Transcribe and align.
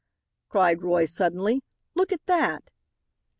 cried 0.49 0.81
Roy, 0.81 1.05
suddenly, 1.05 1.61
"look 1.93 2.11
at 2.11 2.25
that!" 2.25 2.71